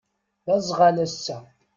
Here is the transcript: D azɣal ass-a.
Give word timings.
D 0.45 0.47
azɣal 0.57 0.97
ass-a. 1.05 1.37